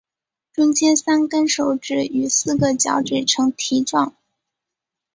[0.51, 4.15] 中间三跟手指与四个脚趾呈蹄状。